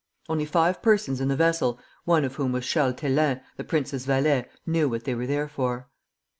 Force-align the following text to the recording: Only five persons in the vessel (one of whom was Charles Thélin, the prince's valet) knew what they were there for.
Only 0.27 0.45
five 0.47 0.81
persons 0.81 1.21
in 1.21 1.27
the 1.27 1.35
vessel 1.35 1.79
(one 2.05 2.25
of 2.25 2.33
whom 2.33 2.53
was 2.53 2.65
Charles 2.65 2.95
Thélin, 2.95 3.41
the 3.57 3.63
prince's 3.63 4.07
valet) 4.07 4.47
knew 4.65 4.89
what 4.89 5.03
they 5.03 5.13
were 5.13 5.27
there 5.27 5.47
for. 5.47 5.89